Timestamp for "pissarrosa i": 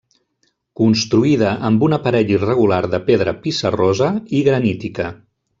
3.45-4.45